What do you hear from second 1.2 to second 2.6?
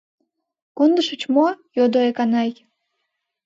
мо?— йодо Эканай.